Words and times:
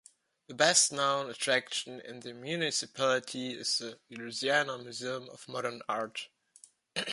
The 0.47 0.55
best 0.55 0.91
known 0.91 1.29
attraction 1.29 1.99
in 2.01 2.21
the 2.21 2.33
municipality 2.33 3.51
is 3.53 3.77
the 3.77 3.99
Louisiana 4.09 4.79
Museum 4.79 5.29
of 5.29 5.47
Modern 5.47 5.83
Art. 5.87 6.27